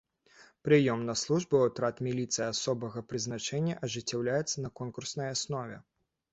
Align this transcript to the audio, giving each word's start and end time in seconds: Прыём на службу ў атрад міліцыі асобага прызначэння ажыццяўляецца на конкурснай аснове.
Прыём 0.67 0.99
на 1.09 1.15
службу 1.23 1.53
ў 1.57 1.65
атрад 1.73 2.01
міліцыі 2.07 2.45
асобага 2.53 3.05
прызначэння 3.11 3.79
ажыццяўляецца 3.89 4.67
на 4.67 4.75
конкурснай 4.83 5.27
аснове. 5.39 5.83